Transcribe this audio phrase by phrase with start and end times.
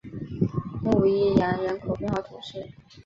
[0.81, 2.67] 努伊扬人口变化图示